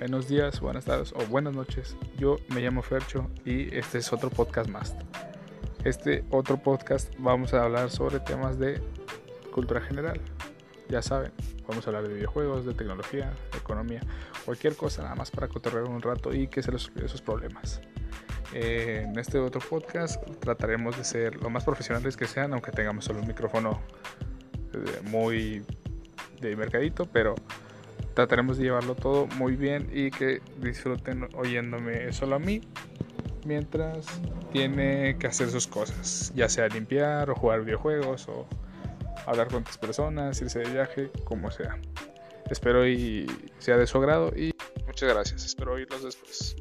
[0.00, 1.94] buenos días, buenas tardes o buenas noches.
[2.16, 4.96] Yo me llamo Fercho y este es otro podcast más.
[5.84, 8.80] Este otro podcast vamos a hablar sobre temas de
[9.52, 10.18] cultura general.
[10.88, 11.32] Ya saben,
[11.68, 14.00] vamos a hablar de videojuegos, de tecnología, de economía,
[14.46, 17.82] cualquier cosa nada más para cotorrear un rato y que se resuelvan esos problemas.
[18.54, 23.04] Eh, en este otro podcast trataremos de ser lo más profesionales que sean, aunque tengamos
[23.04, 23.82] solo un micrófono
[24.72, 25.62] eh, muy
[26.40, 27.34] de mercadito, pero
[28.14, 32.60] trataremos de llevarlo todo muy bien y que disfruten oyéndome solo a mí
[33.44, 34.06] mientras
[34.52, 38.46] tiene que hacer sus cosas, ya sea limpiar o jugar videojuegos o
[39.26, 41.78] hablar con otras personas, irse de viaje, como sea.
[42.50, 43.26] Espero y
[43.58, 44.52] sea de su agrado y
[44.86, 45.44] muchas gracias.
[45.44, 46.56] Espero oírlos después.